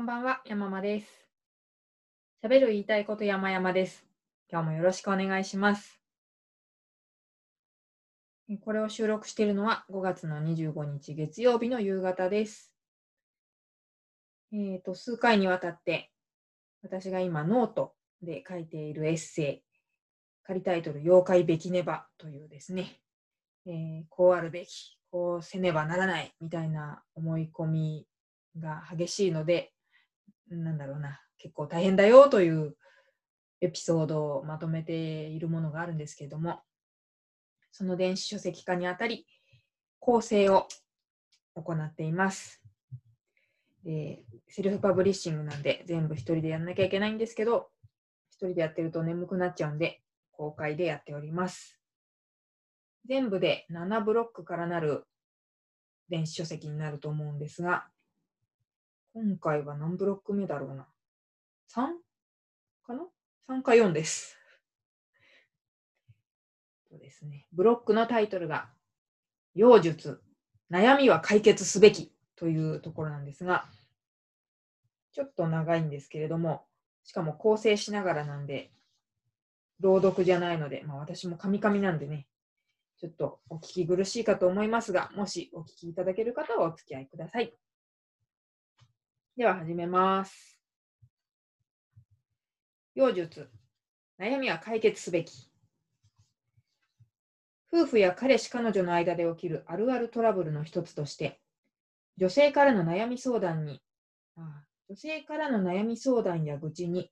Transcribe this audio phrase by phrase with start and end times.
[0.00, 1.06] こんばんは、山間です。
[2.42, 4.06] 喋る言いたいこと山々です。
[4.50, 6.00] 今日もよろしくお願いします。
[8.48, 12.72] えこれを収録しているのは5月の25日月曜日の夕方です。
[14.54, 16.10] えっ、と、数回にわたって
[16.82, 17.92] 私が今ノート
[18.22, 19.62] で書いているエッセイ、
[20.44, 23.02] 仮タイトル、妖怪べきねばというですね、
[23.66, 28.06] えーこうあるべき、こうせねばならないみたいな思い込み
[28.58, 29.74] が激しいので、
[30.50, 32.76] なんだろうな、結構大変だよという
[33.60, 36.60] エピソードをまとめているものがあるんですけれども、
[37.72, 39.26] その電子書籍化にあたり、
[39.98, 40.66] 校正を
[41.54, 42.62] 行っています。
[43.84, 47.70] でセルフパブリッシングなんで全部一人でやんなきゃいけないんですけど、
[48.30, 51.78] 一人でやってると眠くなっちゃうんで、公開でやっております。
[53.06, 55.06] 全部で7ブロックからなる
[56.08, 57.88] 電子書籍になると思うんですが、
[59.12, 60.86] 今回は何ブロック目だろうな。
[61.74, 61.88] 3?
[62.86, 63.06] かな
[63.48, 64.36] ?3 か4です。
[66.88, 67.48] そうですね。
[67.52, 68.70] ブロックのタイトルが、
[69.56, 70.22] 妖術、
[70.70, 73.68] 悩みは解決すべきというところなんですが、
[75.12, 76.64] ちょっと長いんですけれども、
[77.02, 78.70] しかも構成しながらなんで、
[79.80, 82.28] 朗読じゃないので、まあ私もカミカミなんでね、
[82.98, 87.52] ちょっとお聞き苦しいかと思いますが、もしお聞きいただける方はお付き合いください。
[89.40, 90.60] では始めます。
[92.94, 93.48] 妖術、
[94.20, 95.50] 悩みは解決すべき。
[97.72, 101.40] 夫婦や彼氏彼女の間で起きるあるあるトラブルの一つとして、
[102.18, 103.80] 女性からの悩み相談に、
[104.36, 107.10] あ女性からの悩み相談や愚痴に、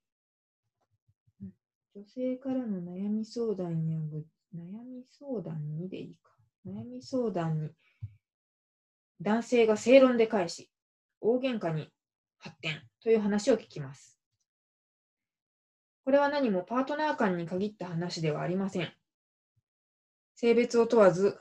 [1.96, 6.32] 女性からの悩み相談や愚悩み相談にでいいか。
[6.66, 7.70] 悩み相談に、
[9.18, 10.70] 男性が正論で返し、
[11.22, 11.90] 大喧嘩に
[12.38, 14.18] 発展という話を聞きます。
[16.04, 18.92] これは何もパートナー間に限った話ではありません。
[20.34, 21.38] 性別を問わず、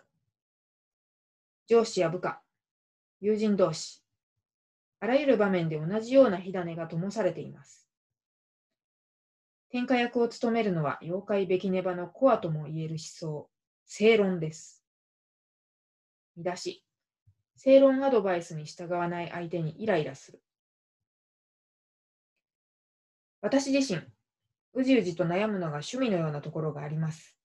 [1.67, 2.41] 上司や部下、
[3.21, 4.03] 友人同士、
[4.99, 7.87] あらゆる場面で同じような火種が灯されています。
[9.69, 13.49] 天下役を務めるのは妖怪べきねばのコアとも言える思想、
[13.85, 14.83] 正論です。
[16.35, 16.83] 見出し、
[17.55, 20.41] 正論アドバイスに従わない相手にイライラする。
[23.47, 24.01] 私自身、
[24.73, 27.37] うじうじと悩むのが趣味のようなところがあります。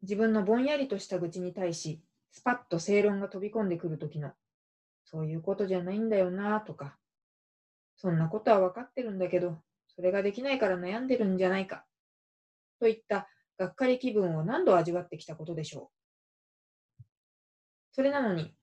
[0.00, 4.32] 自分のぼんやりとした愚痴に対し、スパッと正論が飛び込んでくるときの、
[5.04, 6.96] そういうことじゃないんだよなとか、
[7.98, 9.58] そんなことは分かってるんだけど、
[9.94, 11.84] それができないから悩んでるんじゃないか、
[12.80, 15.90] といったがっかり気分を何度味わってきたことでしょ
[16.98, 17.02] う。
[17.92, 18.56] それなのに、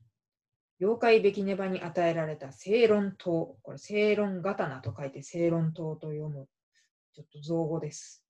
[0.82, 6.48] 妖怪べきねばに与えられた正論刀、これ正論刀と書いて正論刀と読む、
[7.14, 8.26] ちょっと造語です。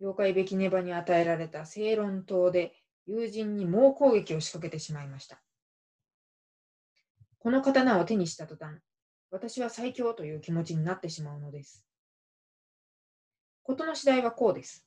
[0.00, 2.72] 妖怪べきねばに与えられた正論刀で
[3.06, 5.42] 友人に猛攻撃を仕掛けてしまいました。
[7.40, 8.76] この刀を手にした途端、
[9.32, 11.84] 私は最強という気持ちになってしまうのです。
[13.64, 14.86] 事の次第はこうです。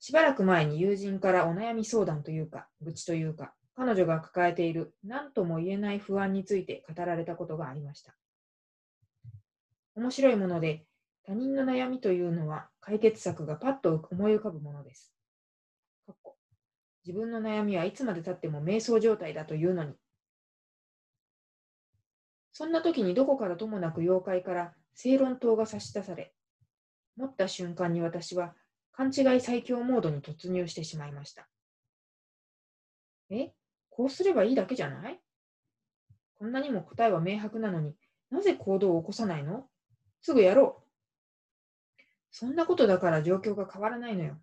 [0.00, 8.16] しばらく前に友人からお悩み相談というか、愚痴というか、彼女が抱えている何とも言えない不安について語られたことがありました。
[9.94, 10.86] 面白いもので、
[11.26, 15.12] 他人の悩みというのは解決策がパッと思い浮かぶものです。
[17.04, 19.94] 自分の悩みはいつまでたっても瞑想状態だというのに。
[22.52, 26.32] そんな時にどこからともなく妖怪から正論刀が差し出され、
[27.16, 28.54] 持った瞬間に私は
[28.92, 31.46] 勘違い最強モードに突入してしまいました。
[33.30, 33.52] え？
[33.96, 35.18] こうすればいいだけじゃない？
[36.38, 37.94] こんなにも答えは明白なのに
[38.30, 39.64] なぜ行動を起こさないの？
[40.20, 40.82] すぐやろ
[41.98, 42.02] う。
[42.30, 44.36] そんなことだから状況が変わらないのよ。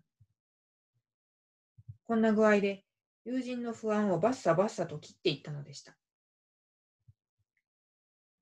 [2.02, 2.82] こんな具合で
[3.24, 5.94] 友人の不安をバッサバッサと切っていったのでした。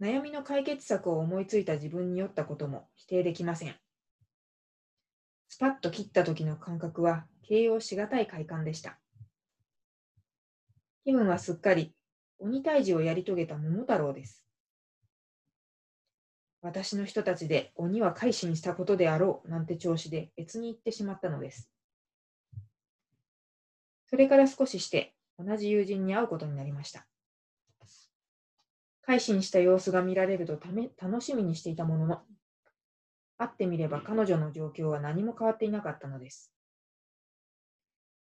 [0.00, 3.76] 悩みの解決策を思いついた自分に酔ったことも否定できません。
[5.50, 9.01] スパッと切った時の感覚は形容しがたい快感でした。
[11.04, 11.94] 気分はすっかり
[12.38, 14.44] 鬼退治をやり遂げた桃太郎です。
[16.60, 21.68] 私の人たちで鬼は改心したことであろうなんて調子で別に言ってしまったのです。
[24.06, 27.06] それから少しして同じ友人に会うことになりました。
[29.04, 32.22] 改心した様子が見られるとため楽しみにしていたものの、
[33.36, 36.52] 会ってみれば彼女の状況は何も変わっていなかったのです。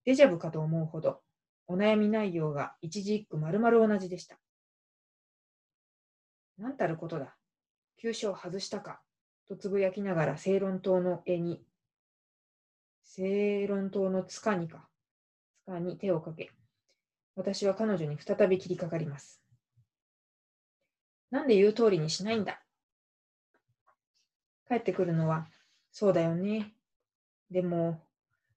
[0.06, 1.22] デジャブかと思うほど、
[1.70, 4.40] お悩み内容が一字一句丸々同じでした。
[6.58, 7.38] なんたることだ。
[8.02, 9.02] 急所を外したか。
[9.48, 11.64] とつぶやきながら正論島の絵に、
[13.04, 14.90] 正論島の塚にか、
[15.66, 16.50] 塚に手をかけ、
[17.36, 19.40] 私は彼女に再び切りかかります。
[21.30, 22.64] なんで言う通りにしないんだ
[24.68, 25.48] 帰ってくるのは、
[25.92, 26.74] そうだよね。
[27.52, 28.02] でも、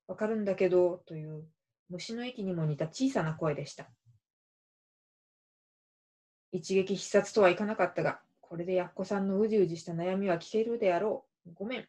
[0.06, 1.44] わかるんだけど、という
[1.92, 3.86] 虫の息にも似た小さな声でした。
[6.50, 11.52] 一撃必殺とはいかなかったが、これでやっこさんのうじうじした悩みは聞けるであろう。
[11.54, 11.88] ごめん。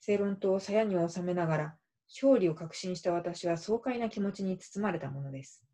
[0.00, 1.76] 正論と鞘に収めながら、
[2.08, 5.64] 勝利を確信した私は爽快な気持ちに包まれたものです。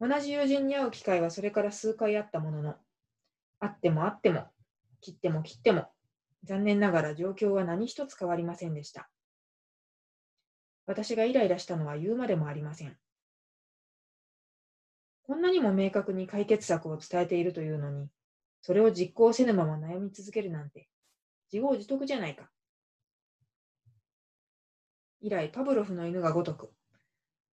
[0.00, 2.74] 同じ友人に会う機会はそれから数回あったものの、
[3.60, 4.46] 会っても会っても、
[5.00, 5.88] 切っても切っても、
[6.44, 9.08] 残念ながら状況は何一つ変わりませんでした。
[10.86, 12.96] 私がイライラしたのは言うまでもありません。
[15.26, 18.08] こんなにも明確に解決策を伝えているというのに、
[18.60, 20.88] それを実行せぬまま悩み続けるなんて、
[21.50, 22.50] 自業自得じゃないか。
[25.22, 26.70] 以来、パブロフの犬がごとく、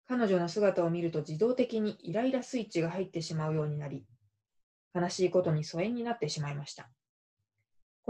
[0.08, 4.04] 彼女の姿を見ると自動的にイライラスイッチが入ってしまうようになり、
[4.92, 6.90] 悲しいことに疎遠になってしまいました。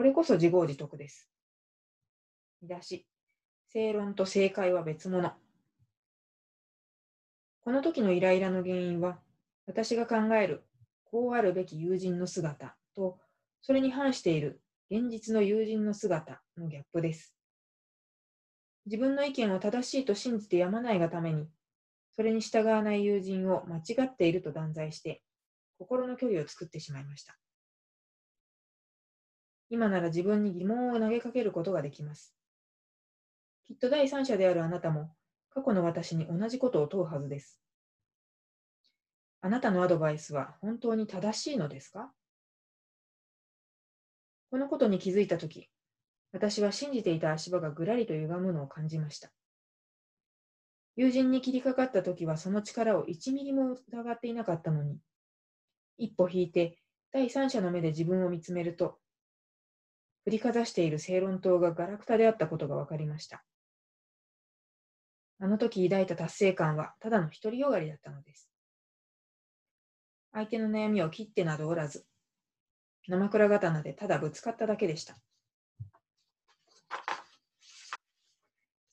[0.00, 1.29] これこそ自業自得です。
[2.62, 3.06] 見出し、
[3.69, 5.35] 正論と正解は別物。
[7.61, 9.20] この時のイライラの原因は、
[9.67, 10.64] 私が考える
[11.05, 13.19] こうあるべき友人の姿と、
[13.61, 17.37] それに反している現実の友人の姿のギャップです。
[18.87, 21.47] 自分の意見を正しいと信じてやまないがために、
[22.17, 25.20] それに従わない友人を間違っていると断罪して、
[25.79, 27.37] 心の距離を作ってしまいました。
[29.70, 32.34] 今なら自分に疑問を投げかけることができます。
[33.69, 35.14] きっと第三者であるあなたも、
[35.55, 37.61] 過去の私に同じことを問うはずです。
[39.40, 42.12] あなたのアドバイスは本当に正しいのですか？
[44.50, 45.70] このことに気づいたとき、
[46.32, 49.31] 私は信じていた足場がぐらりと歪むのを感じました。
[50.96, 54.99] 友人に切りかかったときはその力を1ミリも疑っていなかったのに、
[55.96, 56.76] 一歩引いて
[57.12, 58.99] 第三者の目で自分を見つめると、
[60.25, 63.44] 振りかざしている正論島がガラクタであったことが分かりました。
[65.38, 68.50] あの時抱いた達成感はただの独りよがりだったのです。
[70.32, 72.06] 相手の悩みを切ってなどおらず、
[73.08, 75.17] 生倉刀でただぶつかっただけでした。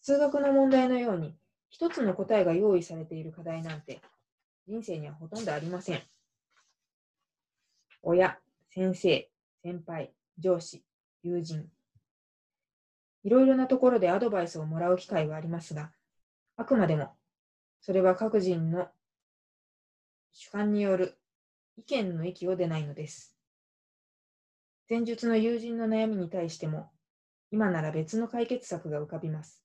[0.01, 1.35] 数学の問題のように、
[1.69, 4.01] 一つの答えが用意されている課題なんて、
[4.65, 6.01] 人生にはほとんどありません。
[8.01, 8.39] 親、
[8.69, 9.29] 先生、
[9.61, 10.86] 先輩、上司、
[11.27, 11.69] 友人。
[13.23, 15.91] いろいろなところでアドバイスをもらう機会はありますが、
[16.55, 17.11] あくまでも、
[17.81, 18.87] それは各人の
[20.31, 21.17] 主観による
[21.75, 23.35] 意見の域を出ないのです。
[24.89, 26.89] 前述の友人の悩みに対しても、
[27.51, 29.61] 今なら別の解決策が浮かびます。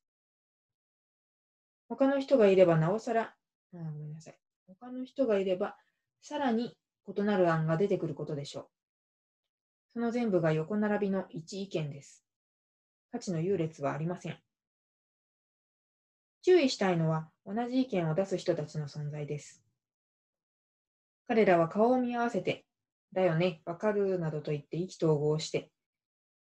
[1.89, 3.35] 他の人がいればなおさら、あ
[3.73, 4.39] ごめんなさい。
[4.67, 5.77] 他の人がいれば、
[6.21, 6.77] さらに
[7.07, 8.82] 異なる案が出てくることでしょう。
[9.95, 12.25] その全部が横並びの一意見です。
[13.11, 14.39] 価値の優劣はありません。
[16.43, 19.63] 注意したいのは同じ意見を出す人たちの存在です。
[21.29, 22.65] 彼らは顔を見合わせて、
[23.13, 25.71] だよね、わかるなどと言って意気投合して、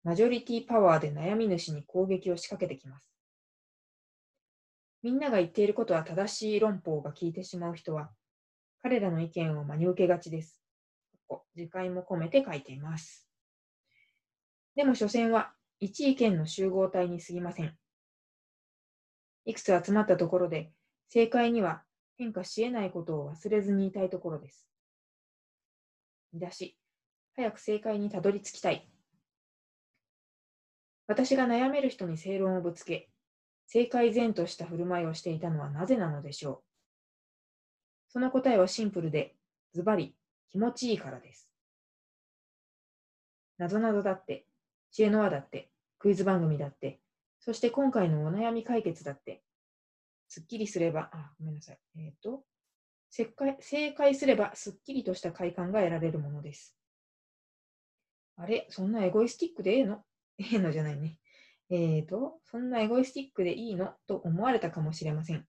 [0.03, 3.11] マジョリティパワーで悩み主に攻撃を仕掛けてきます。
[5.03, 8.11] みんなが言っていることは正しい論法が聞いてしまう人は、
[8.83, 10.61] 彼らの意見を真に受けがちです。
[11.55, 13.30] 次回も込めて書いています。
[14.75, 17.77] でも、所詮は一意見の集合体に過ぎません。
[19.45, 20.71] いくつ集まったところで、
[21.09, 21.83] 正解には
[22.17, 24.67] 変化し得ないことを忘れずにいたいところです。
[26.33, 26.77] 見出し、
[27.35, 28.87] 早く正解にたどり着きたい。
[31.07, 33.09] 私が悩める人に正論をぶつけ、
[33.67, 36.63] 正解前とした振る舞いをしていたのはなぜなのでしょう。
[38.09, 39.35] その答えはシンプルで、
[39.73, 40.15] ズバリ、
[40.49, 41.49] 気持ちいいからです。
[43.57, 44.45] なぞなぞだって、
[44.91, 46.99] 知恵の輪だって、クイズ番組だって、
[47.39, 49.43] そして今回のお悩み解決だって、
[50.27, 51.79] すっきりすれば、あ、ごめんなさい。
[51.97, 52.43] えっ、ー、と、
[53.09, 56.77] 正解すればすっきりとした快感が得られるものです。
[58.37, 60.03] あれそんなエゴイスティックでええの？
[60.39, 61.17] ええのじゃないね。
[61.69, 63.93] えっ、ー、と、そんなエゴイスティックでいいの？
[64.07, 65.45] と思われたかもしれません。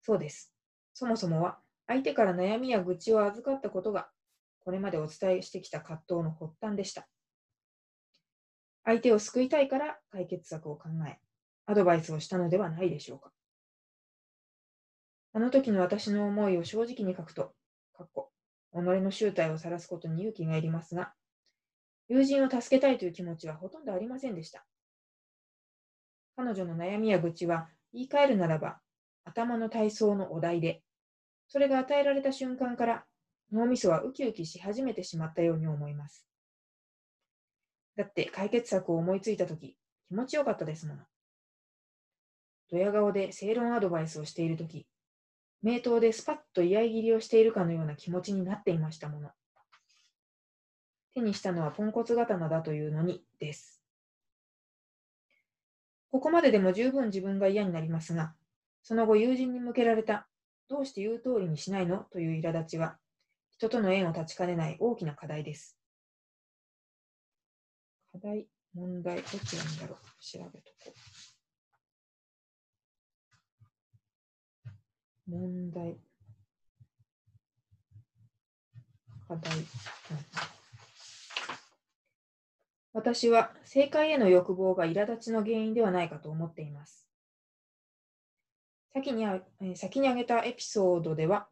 [0.00, 0.54] そうです。
[0.94, 4.10] そもそもは、相手から悩みや愚痴を預かったことが、
[4.64, 7.09] これまでお伝えしてきた葛藤の発端でした。
[8.84, 11.18] 相手を救いたいから解決策を考え、
[11.66, 13.32] アドバイスをしたのではないでしょうか。
[15.32, 17.54] あの時の私の思いを正直に書くと、
[17.96, 18.30] かっこ
[18.72, 21.12] 己の正体を晒すことに勇気がいりますが、
[22.08, 24.64] 友人を助けたいという気持ちはほとんどありませんでした。
[26.36, 28.80] 彼女の悩みや愚痴は言い換えるならば
[29.24, 30.82] 頭の体操のお題で、
[31.48, 33.04] それが与えられた瞬間から
[33.52, 36.29] 脳みそはウキウキし始めてしまったように思います。
[38.00, 39.76] だって解決策を思いついたとき
[40.08, 41.02] 気持ちよかったですもの。
[42.70, 44.86] ドヤ顔で正論アドバイスをしているとき、
[45.60, 49.28] 名刀でスパッと居合切りをしているかのような気持ちになっていましたもの。
[51.14, 53.82] 手にしたのはポンコツ刀だというのにです。
[56.10, 58.32] ここまででも十分自分が嫌になりますが、
[58.82, 60.26] その後友人に向けられた、
[60.70, 61.98] どうして言う通りにしないの？
[62.10, 62.96] という苛立ちは、
[63.50, 65.76] 人との縁を断ちかねない大きな課題です。
[68.12, 69.98] 課題、問題、どちらにだろう？
[70.22, 70.92] 調べとこ
[75.26, 75.30] う。
[75.30, 75.96] 問題、
[79.28, 79.52] 課題、
[82.92, 87.06] 私は正解への欲望が苛立ちの原因ではないかと思っています。
[88.92, 89.40] 先にあ
[89.76, 91.46] 先に挙げたエピソードでは、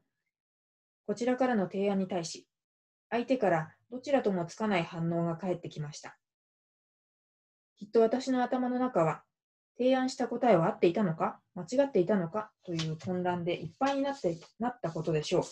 [1.07, 2.49] こちらからの提案に対し、
[3.11, 6.19] 相手からどちらともつかない反応が返ってきました。
[7.79, 9.23] きっと私の頭の中は、
[9.79, 15.43] 提案した答えは合っていたのか、間違っていたのかという混乱でいっぱいになってなったことでしょう。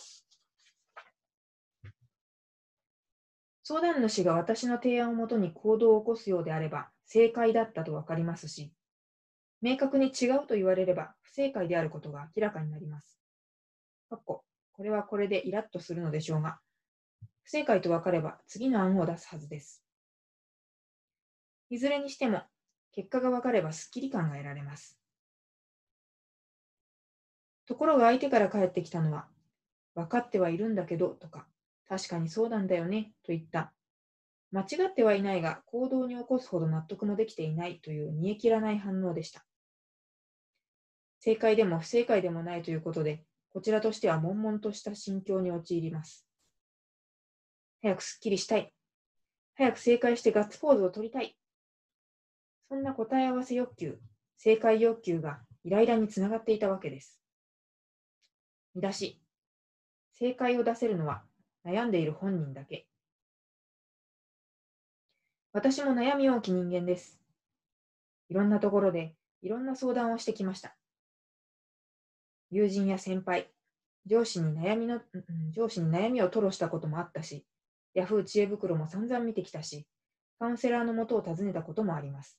[3.62, 8.72] 相談主が私の提案をもとに行動を起こすようであれば正解だったと分かりますし、
[9.60, 13.20] 明確に違うと言われれば不正解であることが明らかになります。
[14.10, 16.58] かっここれはこれでイラッとするのでしょうが、
[17.44, 19.85] 不正解と分かれば次の案を出すはずです。
[21.70, 22.42] いずれにしても、
[22.92, 24.98] 結果が分かればすっきり感が得られます。
[27.66, 29.28] ところが相手から返ってきたのは、
[29.94, 31.46] 分かってはいるんだけどとか、
[31.88, 33.72] 確かにそうなんだよね、といった。
[34.52, 39.44] 間違ってはいないが、行動に起こすほど納得もできていないという煮え切らない反応でした。
[41.18, 46.26] 正解でも不正解でもないということで、こちらとしては悶々とした心境に陥ります。
[47.82, 48.72] 早くすっきりしたい。
[49.56, 51.36] 早く正解してガッツポーズを取りたい。
[52.68, 53.98] そんな答え合わせ欲求、
[54.36, 57.20] 正解欲求がイライラにつながっていたわけです。
[58.74, 59.20] 見出し。
[60.12, 61.22] 正解を出せるのは
[61.64, 62.86] 悩んでいる本人だけ。
[65.52, 67.20] 私も悩み大き人間です。
[68.28, 70.76] いろんなところでいろんな相談をしてきました。
[72.50, 73.50] 友人や先輩、
[74.06, 75.00] 上司に悩みの、
[75.52, 77.46] 上司に悩みを吐露したこともあったし、
[77.94, 79.86] ヤフー知恵袋も散々見てきたし、
[80.38, 82.38] カウンセラーのもとを訪ねたこともあります。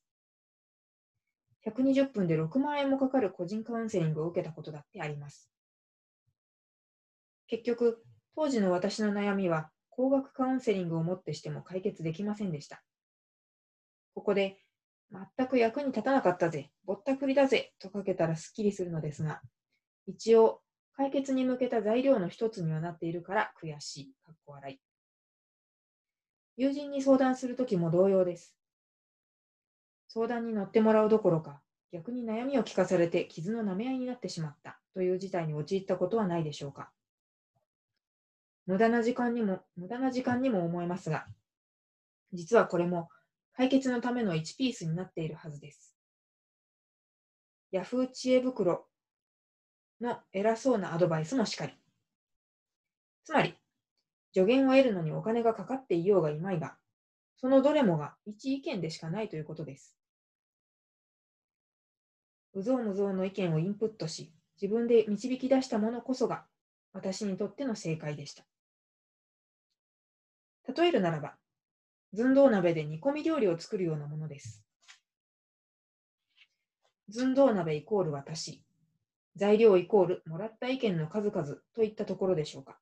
[1.67, 5.51] 120分で6万円もかかる個人カウンセリングを受けたことだってあります。
[7.47, 8.03] 結局、
[8.36, 12.83] 当時の私の悩みは、高額カウンセリングをもってしても解決できませんでした。
[14.13, 14.62] ここで、
[15.12, 19.41] 全く役に立たなかったぜ、ぼったくりだぜとかけたらすっきりするのですが、
[20.05, 20.62] 一応、
[20.93, 24.13] 解決に向けた材料の一つにはなっているから悔しい。
[24.25, 24.79] かっこ笑い。
[26.55, 28.56] 友人に相談するときも同様です。
[30.17, 31.62] 相談に乗ってもらうどころか、
[31.93, 36.89] 逆に悩みを聞かされて傷の舐め合いになってしまったという事態に陥ったことはないでしょうか。
[38.65, 41.27] 無駄な時間にも、無駄な時間にも思えますが、
[42.33, 43.09] 実はこれも
[43.53, 45.95] 解決のための1ピースになっているはずです。
[47.69, 48.88] ヤフー知恵袋
[50.01, 51.74] の偉そうなアドバイスもしかり。
[53.24, 53.53] つまり、
[54.33, 56.75] 助言を得るのにお金がかかっていようがいまいが、
[57.36, 59.93] そのどれもが一意見でしかないということです。
[62.54, 66.46] うぞうむぞうの意見をインプットし、自分で導き出したものこそが
[66.94, 68.44] 私にとっての正解でした。
[70.75, 71.36] 例えるならば、
[72.13, 74.63] 寸胴鍋で煮込み料理を作るようなものです。
[77.10, 78.63] 寸胴鍋イコール私、
[79.36, 82.80] 材料イコールもらった意見の数々といったところでしょうか。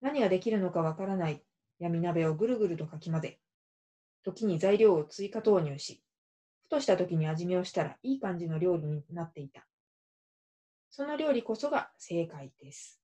[0.00, 1.44] 何ができるのかわからない
[1.78, 3.38] 闇鍋をぐるぐるとかき混ぜ、
[4.24, 6.02] 時に材料を追加投入し、
[6.70, 9.66] とした時に味見をしたらいい感じの料理になっていた。
[10.90, 13.00] その料理こそが正解です。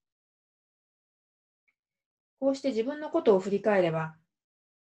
[2.38, 4.14] こうして自分のことを振り返れば、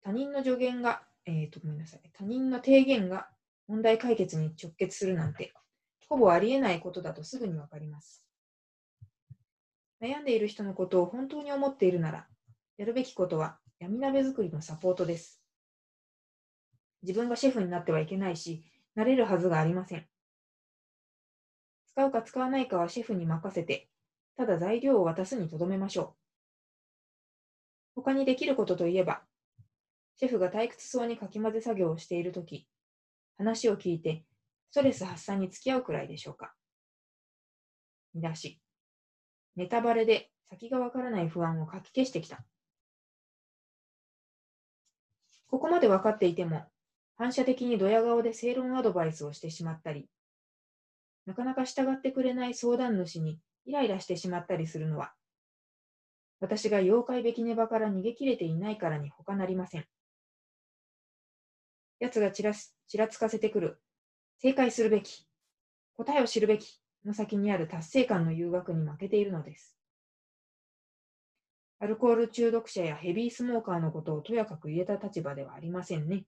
[0.02, 3.28] 他人の助言が、えー、と、ごめんなさい、他人の提言が
[3.68, 5.52] 問題解決に直結するなんて、
[6.08, 8.24] ほぼありえないことだとすぐにわかります。
[10.00, 12.26] 悩んでいる人のことを本当に思っているなら、
[12.76, 15.41] やるべきことは闇鍋作りのサポートです。
[17.02, 20.06] 自分がシェフになってはいけないし、なれるはずがありません。
[21.92, 23.88] 使うか使わないかはシェフに任せて、
[24.36, 26.14] ただ材料を渡すにとどめましょう。
[27.96, 29.22] 他にできることといえば、
[30.16, 32.66] シェフが退屈そうにかき混ぜ作業をしているとき、
[33.36, 34.24] 話を聞いて
[34.70, 36.54] ストレス発散に付き合うくらいでしょうか。
[38.14, 38.60] 見出し。
[39.56, 42.44] ネタバレで先がわからない不安をかき消してきた。
[45.48, 46.71] ここまで分かっていても、
[47.16, 50.08] 反射的にドヤ顔で正論アドバイスをしてしまったり、
[51.26, 55.12] なかなか従ってくれない相談主にイライラしてしまったりするのは、
[56.40, 59.84] 私が妖怪べきネバから逃げ切れていないからに他なりません。
[62.00, 63.80] 奴がちらちらつかせてくる、
[64.38, 65.24] 正解するべき、
[65.94, 69.78] 答えを知るべきの先にある達成感の誘惑に負けているのです。
[71.78, 76.24] アルコール中毒者やヘビースモーカーのことをとやかく言えた立場ではありませんね。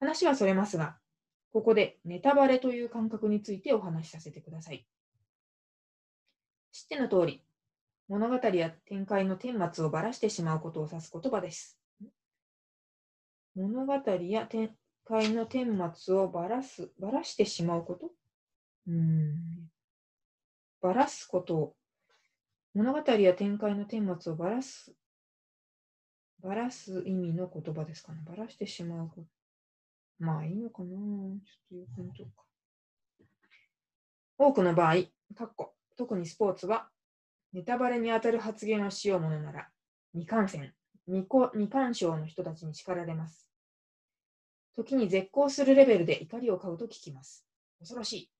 [0.00, 0.98] 話はそれますが、
[1.52, 4.86] ここでネタバレという感覚についてお話しさせてください。
[6.72, 7.42] 知っての通り、
[8.08, 11.78] 物語や展開の顛末をばらしてしまうことを指す言葉です。
[13.54, 14.76] 物語や展
[15.06, 18.10] 開の顛末をばらす、ばらしてしまうこと？
[18.86, 19.70] うん。
[20.82, 21.76] ばらすことを、
[22.74, 24.94] 物語や展開の顛末をばらす、
[26.42, 28.20] ばらす意味の言葉ですかね。
[28.26, 29.35] ばらしてしまうこと。
[30.18, 32.30] まあいいのかなちょっとよく見とか。
[34.38, 34.94] 多くの場合、
[35.34, 36.88] かっこ特にスポーツは、
[37.52, 39.68] ネタバレに当たる発言をしようものなら、
[40.12, 40.72] 未感染、
[41.06, 43.48] 未未干渉の人たちに叱られます。
[44.74, 47.46] 時に絶交するレベルで怒りを買うと聞きます。
[47.78, 48.30] 恐ろしい。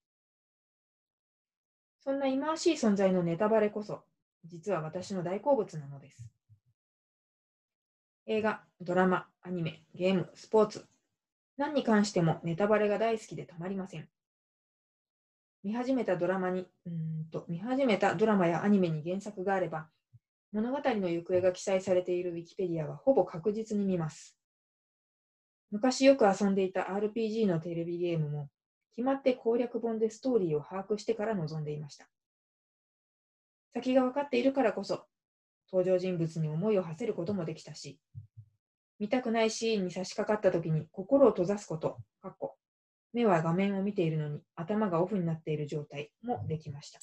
[2.00, 4.04] そんな忌まわしい存在のネタバレこそ、
[4.44, 6.28] 実は私の大好物なのです。
[8.26, 10.86] 映画、ドラマ、アニメ、ゲーム、スポーツ、
[11.56, 14.08] 何に関してもネタバレが大好きでたまりません。
[15.64, 19.88] 見始めたドラマに、うんと、見始めたドラマやアニメに原作があれば、
[20.52, 24.36] 物語の行方が記載されているウィキペディアはほぼ確実に見ます。
[25.70, 28.48] 昔よく遊んでいた RPG のテレビゲームも、
[28.94, 32.06] 決まって攻略本でストーリーを把握してから臨んでいました。
[33.74, 35.06] 先が分かっているからこそ、
[35.72, 37.98] 登場人物に思いを馳せることもできたし、
[38.98, 42.56] 見たくないシーンに差し掛かった時に心を閉ざすこと、かっこ
[43.12, 47.00] 目は画面を見ているのに頭がオフになっている状態もできました。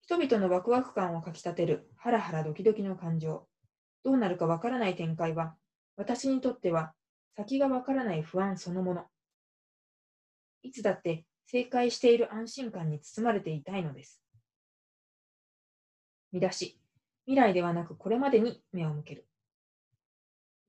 [0.00, 3.46] 人々のワクワク感をかきたてるハラハラドキドキの感情、
[4.04, 5.54] どうなるかわからない展開は
[5.96, 6.92] 私にとっては
[7.36, 9.04] 先がわからない不安そのもの。
[10.62, 14.20] いつだって正解している安心感に包まれていたいのです。
[16.32, 16.78] 見出し。
[17.26, 19.26] 未来ではなくこれまでに目を向ける。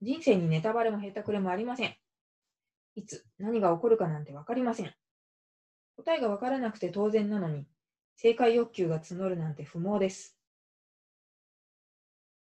[0.04, 1.96] 人生にネタバレもへたくれもありません。
[2.96, 4.94] いつ何が起こるかなんてわかりません。
[5.96, 7.66] 答えがわからなくて当然なのに、
[8.18, 10.38] 正解欲求が募るなんて不毛です。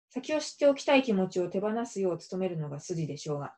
[0.10, 3.54] 先を知っておきたい気持ちを手放すよう努めるのが筋でしょうが、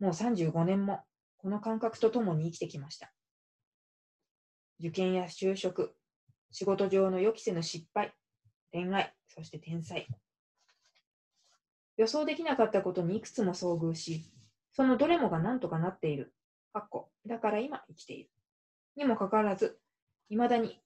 [0.00, 1.00] もう35年も
[1.36, 3.12] この感覚とともに生きてきました。
[4.80, 5.94] 受験や就職、
[6.50, 8.14] 仕事上の予期せぬ失敗、
[8.72, 10.08] 恋愛、そして天才。
[11.96, 14.24] 予想できなかったことにいくつも遭遇し、
[14.72, 16.32] そのどれもが何とかなっている。
[16.72, 18.30] かっこ、だから今生きている。
[18.96, 19.78] にもかかわらず、
[20.28, 20.80] 未だに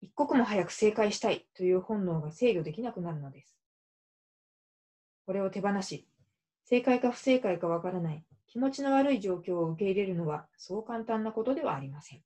[0.00, 3.56] 一刻も早く正解したいという本能が制御できなくなるのです。
[5.26, 6.08] これを手放し、
[6.64, 12.22] 正解か不正解かわからない気持ちの悪い状況を受け入れるのはそう簡単なことではありません。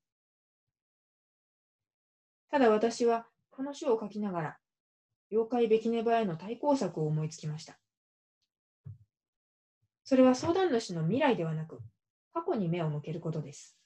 [2.51, 4.59] ただ私はこの書を書きながら、
[5.31, 7.79] 妖怪べきねばへの対抗策を思いつきました。
[10.15, 11.81] それは相談主の未来ではなく、
[12.33, 13.77] 過去に目を向けることです。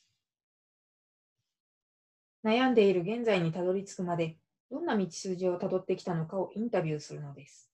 [2.45, 4.37] 悩んでいる現在にたどり着くまで、
[4.71, 7.73] どんな道筋をたどってきたのかをインタビューするのです。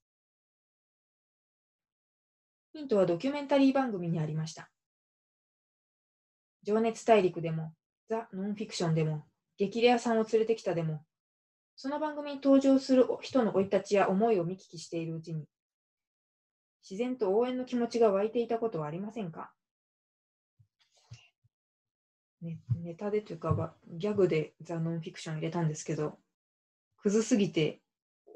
[2.74, 4.70] ヒントはドキュメンタリー番組にありました。
[6.62, 7.74] 情熱大陸でも、
[8.08, 9.24] ザ・ノンフィクションでも、
[9.58, 11.04] 激レアさんを連れてきたでも、
[11.74, 15.44] その番組に登場する人の生い立ちや思いを見聞きしているうちに、
[16.88, 19.50] 自然と応援の気持ちが湧いていたことはありませんか？
[22.42, 26.18] ね、ネタでというか、ギャグでザ・ノンフィクション入れたんですけど、
[26.98, 27.80] クズすぎて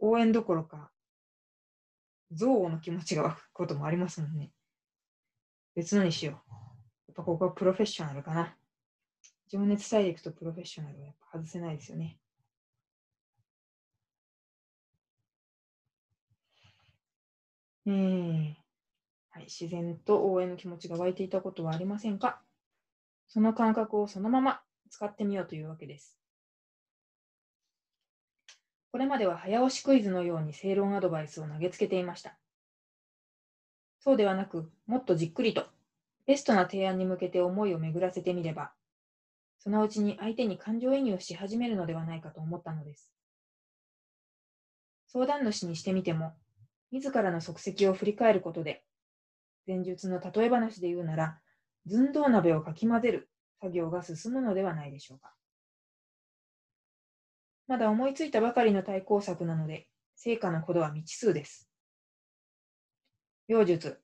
[0.00, 0.90] 応援どころか
[2.30, 4.50] 憎悪の気持ちが湧くこともありますもんね。
[5.74, 6.34] 別のにしよう。
[7.08, 8.56] やっぱここはプロフェッショナルかな。
[9.48, 12.18] 情熱大陸とプロフェッショナルはやっぱ外せないですよね。
[17.88, 18.54] えー
[19.30, 22.42] はい、自然と応援の気持ちが湧いていたことはありませんか？
[23.28, 26.18] その感覚をそのまま使ってみようというわけです。
[28.92, 32.36] これまでは早押しクイズのように正論アドバイスを投げつけていました。
[34.00, 35.66] そうではなく、もっとじっくりと、
[36.26, 38.72] ベストな提案に向けて思いを巡らせてみれば、
[39.58, 43.12] そのうちに相手に感情移入し始めるのではないかと思ったのです。
[45.06, 46.32] 相談主にしてみても、
[46.90, 48.84] 自らの足跡を振り返ることで、
[49.66, 51.40] 前述の例え話で言うなら、
[51.86, 55.34] 寸胴鍋をかき混ぜる作業が進むのではないでしょうか。
[57.66, 61.70] まだ思いついたばかりの対抗策なので、成果のほどは未知数です。
[63.48, 64.00] 妖術、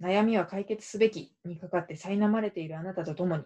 [0.00, 3.44] 悩みは解決すべきにかかって苛まれているあなたと共に、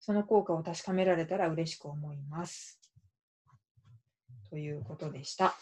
[0.00, 2.80] その効果を確かめられたら嬉しく思います。
[4.48, 5.54] ということでした。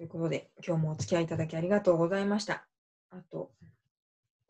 [0.00, 2.66] ということで、今日もお付き合いいただきありがとうございました。
[3.10, 3.50] あと、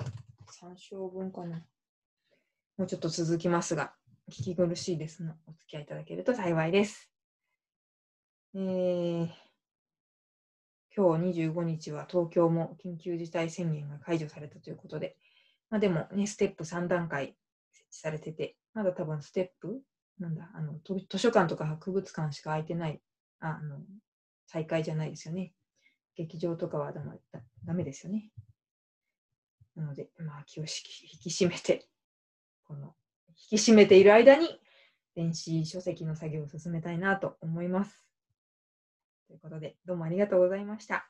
[0.00, 1.64] 3章分かな。
[2.76, 3.92] もうちょっと続きますが、
[4.30, 5.32] 聞き苦しいですの。
[5.48, 7.10] お付き合いいただけると幸いです。
[8.54, 9.28] えー、
[10.96, 15.16] 今日25日は東京も緊急事態宣言が解除されたということで、
[15.68, 17.34] まあ、でもね、ステップ3段階
[17.72, 19.82] 設置されてて、まだ多分ステップ
[20.20, 23.02] なんだ、あの、図書館とか博物館しか空いてない、
[23.40, 23.80] あの、
[24.52, 25.52] 再会じゃないですよね。
[26.16, 27.02] 劇場とかはダ
[27.64, 28.30] ダメですよね。
[29.76, 30.68] なので、まあ、気を引
[31.22, 31.86] き締めて、
[32.64, 32.96] この、
[33.50, 34.60] 引き締めている間に、
[35.14, 38.02] 電子書籍の作業を進めたいなと思います。
[39.28, 41.09] ということで、どうもありがとうございました。